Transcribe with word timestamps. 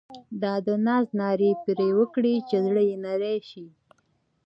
دا 0.41 0.53
د 0.65 0.67
ناز 0.85 1.07
نارې 1.19 1.49
یې 1.53 1.59
پر 1.63 1.77
وکړې 1.97 2.33
چې 2.47 2.55
زړه 2.65 2.81
یې 2.89 2.97
نری 3.05 3.35
شي. 3.49 3.65